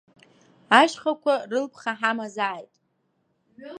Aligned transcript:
Ашьхақәа 0.79 1.33
рылԥха 1.49 1.91
ҳамазаааит! 1.99 2.73